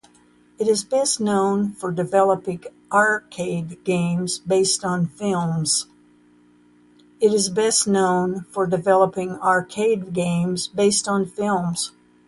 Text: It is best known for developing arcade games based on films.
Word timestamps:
It 0.57 0.67
is 0.67 0.83
best 0.83 1.19
known 1.19 1.73
for 1.73 1.91
developing 1.91 2.63
arcade 2.91 3.83
games 3.83 4.39
based 4.39 4.83
on 4.83 5.05
films. 5.05 5.85